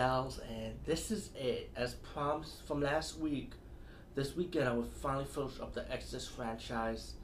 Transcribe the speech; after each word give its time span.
gals, 0.00 0.40
and 0.48 0.72
this 0.86 1.10
is 1.10 1.28
it. 1.38 1.70
As 1.76 1.92
promised 1.92 2.66
from 2.66 2.80
last 2.80 3.18
week, 3.18 3.52
this 4.14 4.34
weekend 4.34 4.66
I 4.66 4.72
will 4.72 4.88
finally 5.02 5.26
finish 5.26 5.60
up 5.60 5.74
the 5.74 5.84
Exorcist 5.92 6.30
franchise, 6.30 7.14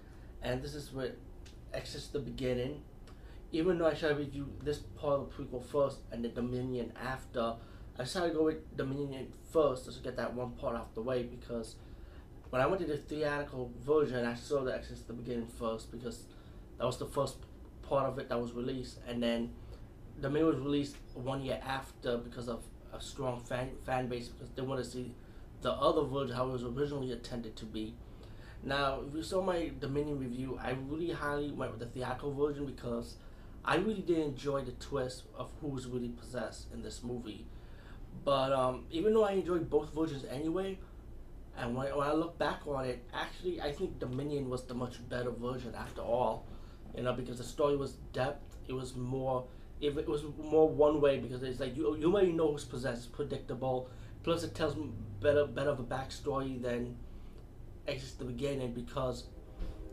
and 0.43 0.63
this 0.63 0.75
is 0.75 0.93
with 0.93 1.12
Exorcist 1.73 2.12
the 2.12 2.19
Beginning. 2.19 2.83
Even 3.51 3.79
though 3.79 3.87
I 3.87 3.95
should 3.95 4.19
review 4.19 4.53
this 4.62 4.79
part 4.79 5.21
of 5.21 5.31
the 5.31 5.43
prequel 5.43 5.65
first 5.65 6.01
and 6.12 6.22
the 6.22 6.29
Dominion 6.29 6.93
after, 7.03 7.54
I 7.99 8.03
decided 8.03 8.33
to 8.33 8.35
go 8.35 8.44
with 8.44 8.77
Dominion 8.77 9.33
first 9.51 9.87
just 9.87 9.97
to 9.97 10.04
get 10.04 10.17
that 10.19 10.35
one 10.35 10.51
part 10.51 10.77
out 10.77 10.95
the 10.95 11.01
way 11.01 11.22
because 11.22 11.77
when 12.51 12.61
I 12.61 12.67
went 12.67 12.83
to 12.83 12.87
the 12.87 12.99
theatrical 12.99 13.72
version, 13.81 14.27
I 14.27 14.35
saw 14.35 14.63
the 14.63 14.74
Exorcist 14.74 15.06
the 15.06 15.15
Beginning 15.15 15.47
first 15.47 15.90
because 15.90 16.24
that 16.77 16.84
was 16.84 16.98
the 16.98 17.06
first 17.06 17.37
part 17.80 18.06
of 18.06 18.19
it 18.19 18.29
that 18.29 18.38
was 18.38 18.52
released, 18.52 18.98
and 19.09 19.23
then 19.23 19.52
the 20.20 20.30
movie 20.30 20.45
was 20.45 20.56
released 20.56 20.96
one 21.14 21.43
year 21.43 21.61
after 21.66 22.16
because 22.16 22.48
of 22.48 22.62
a 22.93 23.01
strong 23.01 23.41
fan 23.41 23.70
fan 23.84 24.09
base 24.09 24.29
because 24.29 24.48
they 24.55 24.62
want 24.62 24.83
to 24.83 24.88
see 24.88 25.15
the 25.62 25.73
other 25.73 26.02
version 26.02 26.37
how 26.37 26.48
it 26.48 26.52
was 26.52 26.65
originally 26.65 27.12
intended 27.12 27.57
to 27.57 27.65
be. 27.65 27.95
Now, 28.62 29.01
if 29.07 29.15
you 29.15 29.23
saw 29.23 29.43
my 29.43 29.71
Dominion 29.80 30.19
review, 30.19 30.59
I 30.62 30.77
really 30.88 31.12
highly 31.12 31.52
went 31.52 31.73
with 31.73 31.80
the 31.80 31.87
theatrical 31.87 32.33
version 32.34 32.66
because 32.66 33.16
I 33.65 33.77
really 33.77 34.01
did 34.01 34.19
enjoy 34.19 34.62
the 34.62 34.73
twist 34.73 35.24
of 35.37 35.51
who 35.60 35.69
was 35.69 35.87
really 35.87 36.09
possessed 36.09 36.66
in 36.73 36.83
this 36.83 37.02
movie. 37.02 37.46
But 38.24 38.52
um, 38.52 38.85
even 38.91 39.12
though 39.12 39.24
I 39.24 39.33
enjoyed 39.33 39.69
both 39.69 39.95
versions 39.95 40.24
anyway, 40.30 40.79
and 41.59 41.77
when, 41.77 41.95
when 41.96 42.07
I 42.07 42.12
look 42.12 42.38
back 42.38 42.66
on 42.66 42.85
it, 42.87 43.05
actually 43.15 43.60
I 43.60 43.73
think 43.73 43.98
Dominion 43.98 44.48
was 44.48 44.65
the 44.65 44.74
much 44.74 45.07
better 45.09 45.30
version 45.30 45.74
after 45.77 46.01
all. 46.01 46.46
You 46.96 47.02
know, 47.02 47.12
because 47.12 47.38
the 47.38 47.45
story 47.45 47.77
was 47.77 47.93
depth, 48.12 48.57
it 48.69 48.73
was 48.73 48.96
more 48.96 49.45
if 49.80 49.98
it 49.98 50.09
was 50.09 50.25
more 50.43 50.69
one 50.69 51.01
way 51.01 51.19
because 51.19 51.43
it's 51.43 51.61
like 51.61 51.77
you 51.77 51.97
you 51.97 52.12
already 52.12 52.33
know 52.33 52.53
who's 52.53 52.65
possessed, 52.65 53.12
predictable. 53.12 53.88
Plus, 54.23 54.43
it 54.43 54.55
tells 54.55 54.77
better 55.21 55.46
better 55.46 55.71
of 55.71 55.80
a 55.80 55.85
backstory 55.85 56.60
than 56.60 56.96
Exorcist 57.87 58.19
the 58.19 58.24
beginning 58.24 58.73
because 58.73 59.24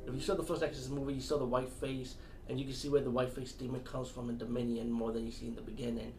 if 0.07 0.13
you 0.13 0.21
saw 0.21 0.35
the 0.35 0.43
first 0.43 0.63
Exorcist 0.63 0.91
movie, 0.91 1.13
you 1.13 1.21
saw 1.21 1.37
the 1.37 1.45
white 1.45 1.69
face, 1.69 2.15
and 2.49 2.59
you 2.59 2.65
can 2.65 2.73
see 2.73 2.89
where 2.89 3.01
the 3.01 3.11
white 3.11 3.31
face 3.31 3.51
demon 3.51 3.81
comes 3.81 4.09
from 4.09 4.29
in 4.29 4.37
Dominion 4.37 4.91
more 4.91 5.11
than 5.11 5.25
you 5.25 5.31
see 5.31 5.47
in 5.47 5.55
the 5.55 5.61
beginning. 5.61 6.13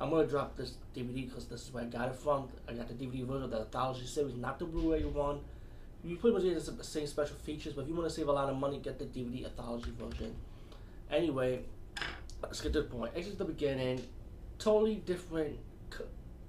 I'm 0.00 0.10
gonna 0.10 0.26
drop 0.26 0.56
this 0.56 0.74
DVD 0.96 1.28
because 1.28 1.46
this 1.46 1.62
is 1.62 1.72
where 1.72 1.84
I 1.84 1.86
got 1.86 2.08
it 2.08 2.16
from. 2.16 2.48
I 2.68 2.72
got 2.72 2.88
the 2.88 2.94
DVD 2.94 3.24
version 3.24 3.44
of 3.44 3.50
the 3.50 3.60
Anthology 3.60 4.06
series, 4.06 4.34
not 4.34 4.58
the 4.58 4.64
Blu-ray 4.64 5.04
one. 5.04 5.40
You 6.02 6.16
pretty 6.16 6.34
much 6.34 6.42
get 6.42 6.76
the 6.76 6.84
same 6.84 7.06
special 7.06 7.36
features, 7.36 7.74
but 7.74 7.82
if 7.82 7.88
you 7.88 7.94
want 7.94 8.08
to 8.08 8.14
save 8.14 8.26
a 8.26 8.32
lot 8.32 8.48
of 8.48 8.56
money, 8.56 8.78
get 8.78 8.98
the 8.98 9.04
DVD 9.04 9.44
Anthology 9.44 9.92
version. 9.96 10.34
Anyway, 11.10 11.62
let's 12.42 12.60
get 12.60 12.72
to 12.74 12.82
the 12.82 12.88
point. 12.88 13.12
Exit 13.16 13.38
the 13.38 13.44
beginning, 13.44 14.02
totally 14.58 14.96
different 14.96 15.58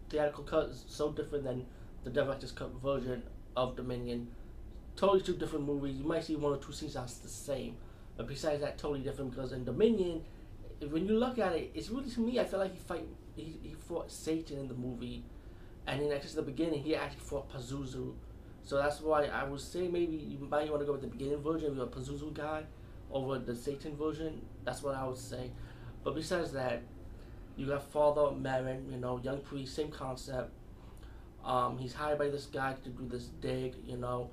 theatrical 0.10 0.44
cut, 0.44 0.74
so 0.88 1.12
different 1.12 1.44
than 1.44 1.66
the 2.04 2.10
director's 2.10 2.52
cut 2.52 2.72
version 2.82 3.24
of 3.56 3.76
Dominion. 3.76 4.28
Totally 4.96 5.22
two 5.22 5.36
different 5.36 5.66
movies. 5.66 5.96
You 5.96 6.06
might 6.06 6.24
see 6.24 6.36
one 6.36 6.54
or 6.54 6.58
two 6.58 6.72
scenes 6.72 6.94
that's 6.94 7.16
the 7.16 7.30
same, 7.30 7.76
but 8.16 8.28
besides 8.28 8.62
that, 8.62 8.78
totally 8.78 9.02
different 9.02 9.32
because 9.32 9.52
in 9.52 9.66
Dominion, 9.66 10.22
when 10.90 11.08
you 11.08 11.18
look 11.18 11.40
at 11.40 11.54
it, 11.54 11.72
it's 11.74 11.90
really 11.90 12.10
to 12.12 12.20
me. 12.20 12.40
I 12.40 12.46
feel 12.46 12.60
like 12.60 12.74
he 12.74 12.80
fight 12.80 13.08
he, 13.36 13.58
he 13.64 13.74
fought 13.88 14.12
Satan 14.12 14.60
in 14.60 14.68
the 14.68 14.76
movie, 14.76 15.24
and 15.88 16.02
in 16.02 16.12
actually 16.12 16.36
the 16.36 16.42
beginning, 16.44 16.84
he 16.84 16.96
actually 16.96 17.22
fought 17.22 17.52
Pazuzu. 17.52 18.14
So 18.64 18.78
that's 18.78 19.02
why 19.02 19.26
I 19.26 19.44
would 19.44 19.60
say 19.60 19.88
maybe 19.88 20.16
you 20.16 20.38
might 20.50 20.70
want 20.70 20.82
to 20.82 20.86
go 20.86 20.94
with 20.94 21.02
the 21.02 21.08
beginning 21.08 21.42
version 21.42 21.72
of 21.72 21.80
a 21.80 21.88
Pazuzu 21.88 22.34
guy 22.34 22.64
over 23.12 23.40
the 23.40 23.56
Satan 23.56 23.96
version. 23.96 24.46
That's 24.64 24.84
what 24.84 24.96
I 24.96 25.06
would 25.06 25.18
say. 25.18 25.52
But 26.04 26.16
besides 26.16 26.52
that, 26.52 26.84
you 27.56 27.68
got 27.68 27.84
Father 27.92 28.22
Merrin, 28.22 28.92
you 28.92 28.98
know, 28.98 29.20
young 29.24 29.40
priest, 29.40 29.76
same 29.76 29.90
concept. 29.90 30.52
Um, 31.46 31.78
he's 31.78 31.94
hired 31.94 32.18
by 32.18 32.30
this 32.30 32.46
guy 32.46 32.74
to 32.84 32.90
do 32.90 33.08
this 33.08 33.26
dig, 33.42 33.76
you 33.86 33.98
know, 33.98 34.30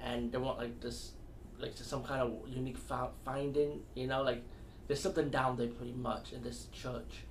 and 0.00 0.30
they 0.30 0.38
want 0.38 0.58
like 0.58 0.80
this, 0.80 1.12
like 1.58 1.72
some 1.76 2.02
kind 2.04 2.22
of 2.22 2.48
unique 2.48 2.76
finding, 3.24 3.80
you 3.94 4.06
know, 4.06 4.22
like 4.22 4.42
there's 4.86 5.00
something 5.00 5.30
down 5.30 5.56
there 5.56 5.68
pretty 5.68 5.92
much 5.94 6.32
in 6.32 6.42
this 6.42 6.66
church, 6.72 7.24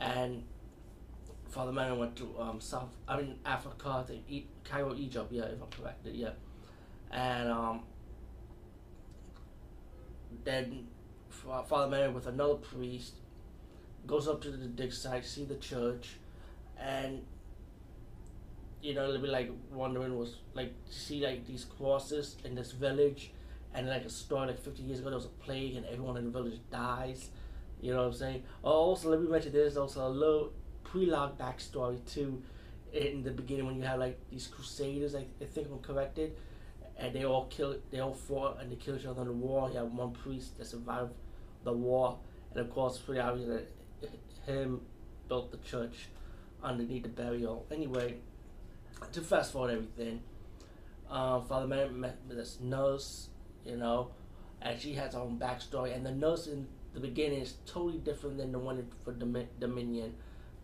and 0.00 0.42
Father 1.50 1.70
Merrin 1.70 1.98
went 1.98 2.16
to 2.16 2.34
um, 2.38 2.60
South, 2.60 2.88
I 3.06 3.18
mean 3.18 3.38
Africa, 3.44 4.04
to 4.08 4.14
e- 4.14 4.46
Cairo, 4.64 4.94
Egypt, 4.94 5.30
yeah, 5.30 5.44
if 5.44 5.60
I'm 5.60 5.68
correct, 5.68 6.06
yeah, 6.06 6.30
and 7.10 7.50
um, 7.50 7.82
then 10.44 10.86
Uh, 11.50 11.62
Father 11.62 11.94
Merrin 11.94 12.12
with 12.12 12.26
another 12.26 12.54
priest 12.54 13.14
goes 14.06 14.28
up 14.28 14.40
to 14.42 14.50
the 14.50 14.66
dig 14.66 14.92
site, 14.92 15.24
see 15.24 15.44
the 15.44 15.56
church, 15.56 16.16
and 16.78 17.22
you 18.82 18.94
know 18.94 19.12
they'll 19.12 19.20
be 19.20 19.28
like 19.28 19.50
wondering 19.72 20.16
was 20.16 20.36
like 20.54 20.72
see 20.88 21.24
like 21.24 21.46
these 21.46 21.64
crosses 21.64 22.36
in 22.44 22.54
this 22.54 22.72
village, 22.72 23.32
and 23.74 23.88
like 23.88 24.04
a 24.04 24.10
story 24.10 24.48
like 24.48 24.62
50 24.62 24.82
years 24.82 25.00
ago 25.00 25.10
there 25.10 25.18
was 25.18 25.26
a 25.26 25.44
plague 25.44 25.76
and 25.76 25.86
everyone 25.86 26.16
in 26.16 26.24
the 26.24 26.30
village 26.30 26.60
dies. 26.70 27.30
You 27.80 27.92
know 27.92 28.00
what 28.00 28.08
I'm 28.08 28.14
saying? 28.14 28.42
Oh, 28.62 28.70
also 28.72 29.10
let 29.10 29.20
me 29.20 29.28
mention 29.28 29.52
there's 29.52 29.76
also 29.76 30.06
a 30.06 30.10
little 30.10 30.52
pre-log 30.84 31.38
backstory 31.38 31.98
too, 32.10 32.42
in 32.92 33.22
the 33.22 33.30
beginning 33.30 33.66
when 33.66 33.76
you 33.76 33.82
have 33.82 33.98
like 33.98 34.18
these 34.30 34.46
crusaders. 34.46 35.14
I, 35.14 35.24
I 35.40 35.44
think 35.44 35.68
I'm 35.70 35.78
corrected 35.78 36.36
and 37.00 37.14
they 37.14 37.24
all 37.24 37.46
kill 37.46 37.76
they 37.90 37.98
all 37.98 38.14
fought 38.14 38.60
and 38.60 38.70
they 38.70 38.76
killed 38.76 39.00
each 39.00 39.06
other 39.06 39.22
in 39.22 39.28
the 39.28 39.32
war. 39.32 39.70
You 39.70 39.78
have 39.78 39.92
one 39.92 40.12
priest 40.12 40.58
that 40.58 40.66
survived 40.66 41.12
the 41.64 41.72
war, 41.72 42.18
and 42.52 42.60
of 42.60 42.70
course, 42.70 42.98
pretty 42.98 43.20
obvious 43.20 43.48
that 43.48 44.10
him 44.46 44.80
built 45.28 45.50
the 45.50 45.58
church 45.58 46.08
underneath 46.62 47.02
the 47.04 47.08
burial. 47.08 47.66
Anyway, 47.70 48.16
to 49.12 49.20
fast 49.20 49.52
forward 49.52 49.72
everything, 49.72 50.20
uh, 51.10 51.40
Father 51.40 51.66
Merrin 51.66 51.94
met 51.94 52.16
this 52.28 52.58
nurse, 52.60 53.28
you 53.64 53.76
know, 53.76 54.10
and 54.60 54.78
she 54.80 54.94
has 54.94 55.14
her 55.14 55.20
own 55.20 55.38
backstory, 55.38 55.94
and 55.94 56.04
the 56.04 56.12
nurse 56.12 56.46
in 56.46 56.66
the 56.92 57.00
beginning 57.00 57.40
is 57.40 57.54
totally 57.66 57.98
different 57.98 58.36
than 58.36 58.52
the 58.52 58.58
one 58.58 58.84
for 59.04 59.12
Dominion, 59.12 60.14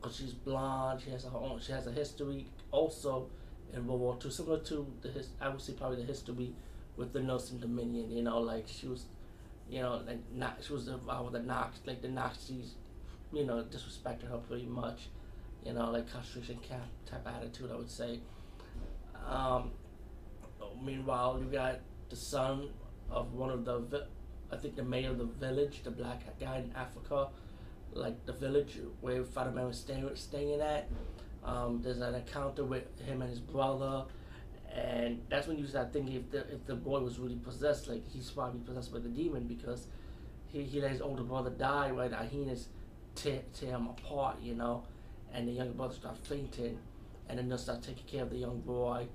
because 0.00 0.16
she's 0.16 0.32
blonde. 0.32 1.00
She 1.02 1.10
has 1.10 1.24
her 1.24 1.30
own. 1.34 1.60
She 1.60 1.72
has 1.72 1.86
a 1.86 1.92
history 1.92 2.48
also 2.70 3.30
in 3.72 3.86
World 3.86 4.00
War 4.00 4.18
II, 4.24 4.30
similar 4.30 4.60
to 4.60 4.86
the 5.02 5.08
his, 5.10 5.28
I 5.40 5.48
would 5.48 5.60
say 5.60 5.72
probably 5.72 5.98
the 5.98 6.06
history 6.06 6.52
with 6.96 7.12
the 7.12 7.20
in 7.20 7.60
Dominion. 7.60 8.10
You 8.10 8.22
know, 8.22 8.40
like 8.40 8.66
she 8.68 8.86
was 8.86 9.06
you 9.68 9.80
know, 9.80 10.00
like 10.06 10.18
not, 10.32 10.58
she 10.64 10.72
was 10.72 10.88
involved 10.88 11.32
with 11.32 11.42
the 11.42 11.46
Nazi, 11.46 11.80
like 11.86 12.02
the 12.02 12.08
Nazis, 12.08 12.74
you 13.32 13.44
know, 13.44 13.64
disrespected 13.64 14.28
her 14.30 14.38
pretty 14.38 14.66
much, 14.66 15.08
you 15.64 15.72
know, 15.72 15.90
like 15.90 16.10
concentration 16.10 16.58
camp 16.58 16.84
type 17.04 17.26
attitude, 17.26 17.70
I 17.72 17.76
would 17.76 17.90
say. 17.90 18.20
Um, 19.28 19.72
meanwhile, 20.82 21.40
you 21.40 21.50
got 21.50 21.80
the 22.08 22.16
son 22.16 22.68
of 23.10 23.32
one 23.32 23.50
of 23.50 23.64
the, 23.64 24.06
I 24.52 24.56
think 24.56 24.76
the 24.76 24.84
mayor 24.84 25.10
of 25.10 25.18
the 25.18 25.24
village, 25.24 25.82
the 25.82 25.90
black 25.90 26.38
guy 26.38 26.58
in 26.58 26.72
Africa, 26.76 27.28
like 27.92 28.24
the 28.26 28.32
village 28.32 28.78
where 29.00 29.24
Father 29.24 29.50
Merrin 29.50 29.68
was 29.68 29.80
staying, 29.80 30.08
staying 30.14 30.60
at. 30.60 30.88
Um, 31.46 31.80
there's 31.82 32.00
an 32.00 32.14
encounter 32.14 32.64
with 32.64 33.00
him 33.00 33.22
and 33.22 33.30
his 33.30 33.40
brother 33.40 34.04
and 34.76 35.22
that's 35.30 35.46
when 35.46 35.58
you 35.58 35.66
start 35.66 35.92
thinking 35.92 36.16
if 36.16 36.30
the 36.30 36.38
if 36.52 36.66
the 36.66 36.74
boy 36.74 37.00
was 37.00 37.18
really 37.18 37.36
possessed, 37.36 37.88
like 37.88 38.06
he's 38.08 38.30
probably 38.30 38.60
possessed 38.60 38.92
by 38.92 38.98
the 38.98 39.08
demon 39.08 39.44
because 39.44 39.86
he, 40.48 40.62
he 40.62 40.80
let 40.80 40.90
his 40.90 41.00
older 41.00 41.22
brother 41.22 41.50
die, 41.50 41.90
right? 41.90 42.12
Hyenas 42.12 42.68
tear, 43.14 43.40
tear 43.58 43.70
him 43.70 43.86
apart, 43.86 44.36
you 44.42 44.54
know, 44.54 44.84
and 45.32 45.48
the 45.48 45.52
younger 45.52 45.72
brother 45.72 45.94
start 45.94 46.18
fainting, 46.18 46.78
and 47.28 47.38
then 47.38 47.48
they'll 47.48 47.58
start 47.58 47.82
taking 47.82 48.04
care 48.04 48.22
of 48.22 48.30
the 48.30 48.36
young 48.36 48.60
boy. 48.60 49.08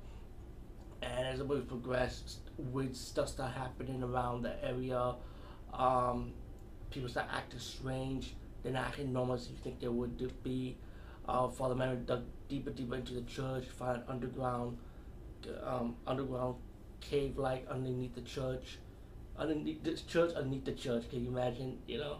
And 1.03 1.28
as 1.28 1.40
the 1.40 1.46
movie 1.46 1.66
progressed, 1.66 2.40
weird 2.58 2.96
stuff 2.96 3.30
start 3.30 3.53
happening 3.53 4.03
around 4.03 4.44
the 4.44 4.63
area. 4.63 5.16
Um, 5.74 6.34
people 6.90 7.09
start 7.09 7.28
acting 7.31 7.59
strange. 7.59 8.36
They're 8.62 8.74
not 8.74 8.88
acting 8.88 9.12
normal 9.12 9.36
as 9.36 9.48
you 9.48 9.56
think 9.63 9.80
they 9.80 9.88
would 9.88 10.44
be. 10.44 10.78
Uh, 11.31 11.48
Father 11.48 11.75
Merrin 11.75 12.06
dug 12.06 12.25
deeper, 12.50 12.72
deeper 12.72 12.95
into 12.95 13.13
the 13.13 13.22
church, 13.22 13.63
found 13.63 14.04
underground 14.10 14.78
um, 15.63 15.95
underground 16.06 16.56
cave 17.00 17.38
like 17.38 17.66
underneath 17.69 18.13
the 18.16 18.22
church, 18.22 18.80
underneath 19.38 19.81
the 19.81 19.94
church, 19.94 20.33
underneath 20.36 20.66
the 20.66 20.74
church. 20.74 21.10
Can 21.10 21.24
you 21.24 21.30
imagine? 21.31 21.78
You 21.88 22.00
know, 22.00 22.18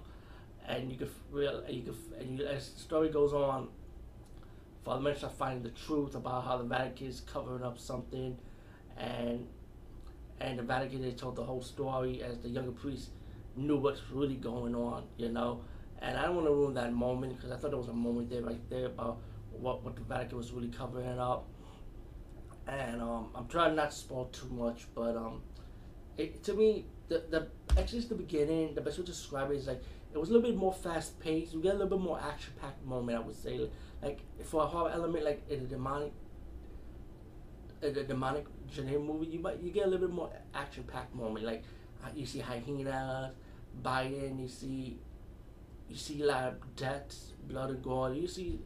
and 0.66 0.90
you 0.90 0.98
could 0.98 1.12
real, 1.30 1.62
you 1.68 1.82
could, 1.82 1.98
and 2.22 2.40
you, 2.40 2.46
as 2.46 2.70
the 2.70 2.80
story 2.80 3.10
goes 3.10 3.34
on, 3.34 3.68
Father 4.86 5.02
Merrin 5.04 5.18
start 5.18 5.34
finding 5.34 5.64
the 5.64 5.78
truth 5.78 6.16
about 6.16 6.46
how 6.46 6.58
the 6.58 6.64
Vatican 6.64 7.08
is 7.08 7.20
covering 7.20 7.64
up 7.64 7.78
something, 7.78 8.38
and 8.98 9.46
and 10.40 10.58
the 10.58 10.64
Vatican 10.64 11.02
they 11.02 11.12
told 11.12 11.36
the 11.36 11.44
whole 11.44 11.62
story 11.62 12.24
as 12.24 12.40
the 12.40 12.48
younger 12.48 12.72
priest 12.72 13.10
knew 13.58 13.76
what's 13.76 14.10
really 14.10 14.36
going 14.36 14.74
on. 14.74 15.04
You 15.18 15.28
know, 15.28 15.66
and 16.02 16.18
I 16.18 16.24
don't 16.24 16.36
want 16.36 16.48
to 16.48 16.54
ruin 16.54 16.74
that 16.76 16.94
moment 16.94 17.36
because 17.36 17.52
I 17.52 17.58
thought 17.58 17.72
there 17.72 17.80
was 17.80 17.90
a 17.90 17.94
moment 17.94 18.30
there 18.30 18.42
right 18.42 18.70
there 18.70 18.88
about 18.88 19.20
what 19.52 19.84
what 19.84 19.96
the 19.96 20.02
Vatican 20.02 20.38
was 20.38 20.52
really 20.52 20.70
covering 20.70 21.20
up 21.20 21.48
and 22.68 23.02
um, 23.02 23.30
I'm 23.36 23.48
trying 23.48 23.76
not 23.76 23.92
to 23.92 23.96
spoil 23.96 24.26
too 24.26 24.48
much, 24.50 24.88
but 24.94 25.16
um, 25.16 25.42
it, 26.18 26.44
to 26.44 26.54
me, 26.54 26.86
the 27.10 27.24
the 27.30 27.48
actually 27.78 28.00
it's 28.00 28.08
the 28.08 28.16
beginning, 28.16 28.76
the 28.76 28.82
best 28.82 28.98
way 28.98 29.06
to 29.06 29.12
describe 29.12 29.52
it 29.52 29.58
is 29.58 29.68
like 29.68 29.82
it 30.14 30.18
was 30.18 30.30
a 30.30 30.34
little 30.34 30.50
bit 30.50 30.58
more 30.58 30.74
fast 30.74 31.20
paced. 31.20 31.54
We 31.54 31.62
get 31.62 31.76
a 31.76 31.78
little 31.78 31.98
bit 31.98 32.04
more 32.04 32.20
action 32.20 32.54
packed 32.62 32.86
moment, 32.86 33.18
I 33.18 33.22
would 33.22 33.36
say. 33.36 33.70
Like 34.02 34.20
for 34.44 34.64
a 34.64 34.66
horror 34.66 34.92
element, 34.92 35.26
like 35.26 35.42
in 35.50 35.60
a 35.62 35.64
demonic, 35.64 36.14
a 37.82 37.92
demonic 37.92 38.46
genre 38.74 39.00
movie, 39.00 39.28
you 39.28 39.40
might 39.40 39.60
you 39.62 39.72
get 39.72 39.86
a 39.86 39.90
little 39.90 40.08
bit 40.08 40.16
more 40.16 40.32
action 40.54 40.84
packed 40.84 41.16
moment. 41.16 41.46
Like 41.46 41.64
uh, 42.04 42.10
you 42.16 42.26
see 42.26 42.40
hyenas 42.40 43.32
biting, 43.82 44.40
you 44.40 44.48
see, 44.48 45.00
you 45.92 45.98
see 45.98 46.24
of 46.30 46.76
deaths, 46.78 47.34
blood 47.48 47.70
and 47.70 47.84
gore. 47.84 48.14
You 48.14 48.28
see, 48.28 48.60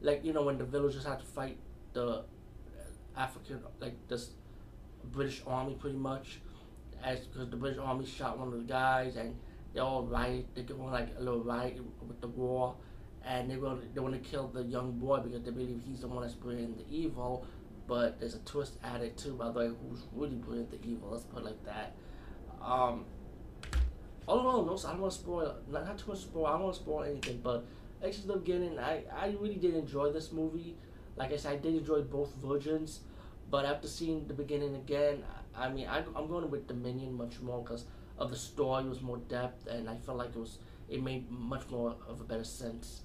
like 0.00 0.24
you 0.24 0.32
know 0.32 0.42
when 0.42 0.58
the 0.58 0.64
villagers 0.64 1.04
had 1.04 1.20
to 1.20 1.24
fight 1.24 1.56
the 1.92 2.24
African, 3.16 3.60
like 3.80 3.94
this 4.08 4.30
British 5.04 5.42
army, 5.46 5.76
pretty 5.78 5.96
much, 5.96 6.40
as 7.04 7.20
because 7.20 7.48
the 7.50 7.56
British 7.56 7.78
army 7.78 8.04
shot 8.04 8.36
one 8.36 8.48
of 8.48 8.54
the 8.54 8.64
guys 8.64 9.14
and 9.14 9.36
they 9.72 9.80
all 9.80 10.02
riot. 10.02 10.46
They 10.54 10.62
go 10.62 10.74
on 10.82 10.90
like 10.90 11.10
a 11.16 11.22
little 11.22 11.44
riot 11.44 11.78
with 12.06 12.20
the 12.20 12.28
war, 12.28 12.74
and 13.24 13.48
they 13.48 13.56
want 13.56 13.94
they 13.94 14.00
want 14.00 14.20
to 14.20 14.28
kill 14.28 14.48
the 14.48 14.64
young 14.64 14.98
boy 14.98 15.20
because 15.20 15.42
they 15.42 15.52
believe 15.52 15.80
he's 15.86 16.00
the 16.00 16.08
one 16.08 16.22
that's 16.22 16.34
bringing 16.34 16.74
the 16.76 16.84
evil. 16.90 17.46
But 17.86 18.18
there's 18.18 18.34
a 18.34 18.40
twist 18.40 18.78
added 18.82 19.16
too, 19.16 19.34
by 19.34 19.46
the 19.46 19.52
way, 19.52 19.66
who's 19.68 20.02
really 20.12 20.36
bringing 20.36 20.66
the 20.68 20.84
evil. 20.84 21.10
Let's 21.10 21.24
put 21.24 21.42
it 21.42 21.44
like 21.44 21.64
that. 21.64 21.94
Um, 22.60 23.04
all 24.26 24.40
in 24.40 24.46
all, 24.46 24.64
no, 24.64 24.76
I 24.76 24.92
don't 24.92 25.00
want 25.00 25.12
to 25.12 25.18
spoil. 25.18 25.56
Not, 25.70 25.86
not 25.86 25.98
too 25.98 26.08
much 26.08 26.18
spoil. 26.20 26.46
I 26.46 26.52
don't 26.52 26.62
want 26.62 26.74
to 26.76 26.80
spoil 26.82 27.02
anything, 27.04 27.40
but 27.42 27.64
actually, 28.04 28.28
the 28.28 28.36
beginning, 28.36 28.78
I 28.78 29.04
I 29.14 29.36
really 29.40 29.56
did 29.56 29.74
enjoy 29.74 30.12
this 30.12 30.32
movie. 30.32 30.76
Like 31.16 31.32
I 31.32 31.36
said, 31.36 31.52
I 31.52 31.56
did 31.56 31.74
enjoy 31.74 32.02
both 32.02 32.34
versions, 32.34 33.00
but 33.50 33.64
after 33.64 33.88
seeing 33.88 34.26
the 34.26 34.34
beginning 34.34 34.74
again, 34.76 35.22
I 35.54 35.68
mean, 35.68 35.86
I, 35.86 35.98
I'm 36.16 36.26
going 36.28 36.50
with 36.50 36.66
Dominion 36.66 37.14
much 37.14 37.40
more 37.40 37.62
because 37.62 37.84
of 38.18 38.30
the 38.30 38.36
story 38.36 38.84
was 38.88 39.00
more 39.02 39.18
depth, 39.18 39.66
and 39.66 39.88
I 39.88 39.96
felt 39.96 40.18
like 40.18 40.30
it 40.30 40.38
was 40.38 40.58
it 40.88 41.02
made 41.02 41.30
much 41.30 41.68
more 41.70 41.96
of 42.08 42.20
a 42.20 42.24
better 42.24 42.44
sense, 42.44 43.02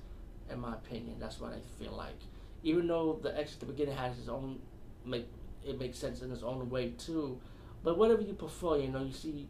in 0.49 0.59
my 0.59 0.73
opinion. 0.73 1.17
That's 1.19 1.39
what 1.39 1.53
I 1.53 1.59
feel 1.81 1.93
like. 1.93 2.19
Even 2.63 2.87
though 2.87 3.19
the 3.21 3.37
X 3.37 3.53
at 3.53 3.59
the 3.61 3.65
beginning 3.65 3.95
has 3.95 4.17
its 4.17 4.29
own, 4.29 4.59
make 5.05 5.27
it 5.65 5.79
makes 5.79 5.97
sense 5.97 6.21
in 6.21 6.31
its 6.31 6.43
own 6.43 6.69
way 6.69 6.91
too, 6.97 7.39
but 7.83 7.97
whatever 7.97 8.21
you 8.21 8.33
prefer, 8.33 8.77
you 8.77 8.87
know, 8.89 9.03
you 9.03 9.13
see 9.13 9.47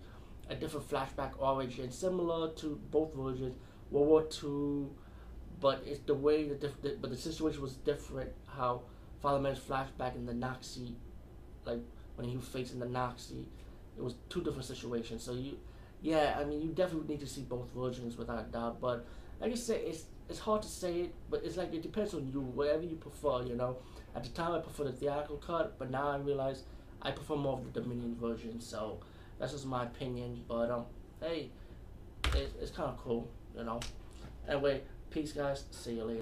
a 0.50 0.56
different 0.56 0.90
flashback 0.90 1.32
origin 1.40 1.92
similar 1.92 2.54
to 2.56 2.80
both 2.92 3.14
versions, 3.14 3.56
World 3.92 4.08
War 4.08 4.24
Two, 4.24 4.92
but 5.60 5.84
it's 5.86 6.00
the 6.00 6.16
way 6.16 6.48
the 6.48 6.56
diff- 6.56 7.02
but 7.02 7.10
the 7.10 7.18
situation 7.18 7.62
was 7.62 7.76
different. 7.76 8.32
How 8.48 8.82
Father 9.22 9.40
Merrin's 9.40 9.60
flashback 9.60 10.16
in 10.16 10.26
the 10.26 10.34
Nazi, 10.34 10.96
like 11.66 11.80
when 12.16 12.28
he 12.28 12.36
was 12.38 12.48
facing 12.48 12.80
the 12.80 12.88
Nazi 12.88 13.48
it 13.98 14.04
was 14.04 14.16
two 14.30 14.42
different 14.44 14.66
situations. 14.66 15.24
So 15.24 15.34
you, 15.34 15.58
yeah, 16.02 16.38
I 16.40 16.44
mean, 16.44 16.62
you 16.62 16.70
definitely 16.70 17.08
need 17.16 17.20
to 17.22 17.28
see 17.28 17.42
both 17.42 17.68
versions 17.76 18.18
without 18.18 18.52
doubt. 18.52 18.80
But 18.80 19.06
like 19.42 19.52
I 19.52 19.56
said, 19.56 19.82
it's 19.84 20.06
it's 20.30 20.40
hard 20.40 20.62
to 20.62 20.68
say 20.68 21.02
it, 21.02 21.16
but 21.30 21.44
it's 21.44 21.58
like 21.58 21.74
it 21.74 21.82
depends 21.82 22.14
on 22.14 22.30
you, 22.32 22.42
whatever 22.42 22.84
you 22.84 22.96
prefer. 22.96 23.44
You 23.44 23.56
know, 23.56 23.78
at 24.16 24.24
the 24.24 24.30
time 24.30 24.54
I 24.54 24.60
prefer 24.60 24.86
the 24.86 24.92
theatrical 24.92 25.38
cut, 25.38 25.78
but 25.80 25.90
now 25.90 26.10
I 26.10 26.18
realize 26.18 26.64
I 27.02 27.12
prefer 27.12 27.36
more 27.36 27.54
of 27.58 27.74
the 27.74 27.82
Dominion 27.82 28.16
version. 28.20 28.62
So 28.62 29.00
that's 29.40 29.52
just 29.54 29.66
my 29.66 29.84
opinion. 29.84 30.44
But 30.48 30.72
um, 30.72 30.86
hey, 31.22 31.50
it's 32.34 32.54
it's 32.62 32.72
kind 32.72 32.90
of 32.90 32.98
cool, 32.98 33.30
you 33.58 33.64
know. 33.64 33.80
Anyway, 34.48 34.82
peace, 35.10 35.32
guys. 35.34 35.66
See 35.72 35.94
you 35.94 36.04
later. 36.04 36.16